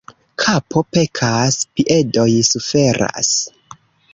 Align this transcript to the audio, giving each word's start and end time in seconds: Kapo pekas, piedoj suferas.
Kapo 0.43 0.81
pekas, 0.95 1.59
piedoj 1.81 2.27
suferas. 2.51 3.31